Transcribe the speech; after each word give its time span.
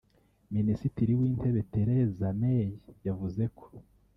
Minisitiri 0.55 1.11
w’intebe 1.19 1.59
Theresa 1.71 2.27
May 2.39 2.67
yavuze 3.07 3.43
ko 3.57 3.65